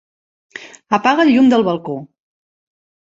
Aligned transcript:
Apaga 0.97 1.25
el 1.27 1.31
llum 1.35 1.51
del 1.53 1.67
balcó. 1.71 1.99